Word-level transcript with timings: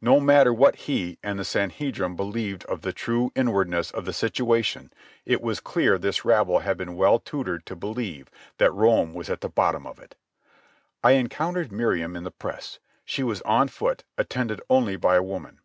No 0.00 0.18
matter 0.18 0.52
what 0.52 0.74
he 0.74 1.18
and 1.22 1.38
the 1.38 1.44
Sanhedrim 1.44 2.16
believed 2.16 2.64
of 2.64 2.80
the 2.82 2.92
true 2.92 3.30
inwardness 3.36 3.92
of 3.92 4.06
the 4.06 4.12
situation, 4.12 4.92
it 5.24 5.40
was 5.40 5.60
clear 5.60 5.96
this 5.98 6.24
rabble 6.24 6.58
had 6.58 6.76
been 6.76 6.96
well 6.96 7.20
tutored 7.20 7.64
to 7.66 7.76
believe 7.76 8.28
that 8.56 8.72
Rome 8.74 9.14
was 9.14 9.30
at 9.30 9.40
the 9.40 9.48
bottom 9.48 9.86
of 9.86 10.00
it. 10.00 10.16
I 11.04 11.12
encountered 11.12 11.70
Miriam 11.70 12.16
in 12.16 12.24
the 12.24 12.32
press. 12.32 12.80
She 13.04 13.22
was 13.22 13.40
on 13.42 13.68
foot, 13.68 14.02
attended 14.16 14.60
only 14.68 14.96
by 14.96 15.14
a 15.14 15.22
woman. 15.22 15.60